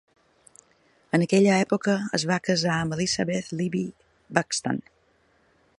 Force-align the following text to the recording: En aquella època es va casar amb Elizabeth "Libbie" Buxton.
En 1.17 1.25
aquella 1.25 1.57
època 1.65 1.97
es 2.19 2.25
va 2.31 2.39
casar 2.49 2.73
amb 2.77 2.97
Elizabeth 2.97 3.53
"Libbie" 3.61 4.35
Buxton. 4.39 4.85